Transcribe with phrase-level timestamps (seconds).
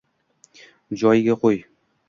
[1.03, 1.63] Joyiga qo‘y!”